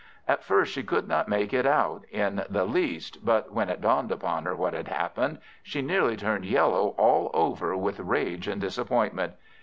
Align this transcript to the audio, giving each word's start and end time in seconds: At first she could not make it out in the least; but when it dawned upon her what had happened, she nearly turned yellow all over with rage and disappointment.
At 0.27 0.43
first 0.43 0.73
she 0.73 0.81
could 0.81 1.07
not 1.07 1.27
make 1.27 1.53
it 1.53 1.67
out 1.67 2.05
in 2.09 2.41
the 2.49 2.65
least; 2.65 3.23
but 3.23 3.53
when 3.53 3.69
it 3.69 3.81
dawned 3.81 4.11
upon 4.11 4.45
her 4.45 4.55
what 4.55 4.73
had 4.73 4.87
happened, 4.87 5.37
she 5.61 5.83
nearly 5.83 6.15
turned 6.17 6.43
yellow 6.45 6.95
all 6.97 7.29
over 7.35 7.77
with 7.77 7.99
rage 7.99 8.47
and 8.47 8.59
disappointment. 8.59 9.33